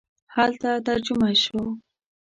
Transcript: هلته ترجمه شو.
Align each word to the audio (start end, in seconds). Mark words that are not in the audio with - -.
هلته 0.35 0.69
ترجمه 0.87 1.29
شو. 1.43 1.61